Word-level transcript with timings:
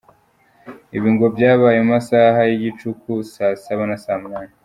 Ibi 0.97 1.09
ngo 1.13 1.25
byabaye 1.35 1.77
mu 1.81 1.87
masaha 1.93 2.39
y’ 2.49 2.53
igicuku 2.57 3.09
ya 3.19 3.25
saa 3.33 3.57
saba 3.63 3.83
na 3.89 3.97
saa 4.05 4.19
munani. 4.23 4.53